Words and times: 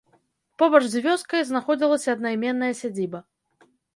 Побач 0.61 0.79
з 0.93 1.01
вёскай 1.07 1.41
знаходзілася 1.51 2.09
аднайменная 2.19 2.73
сядзіба. 2.83 3.19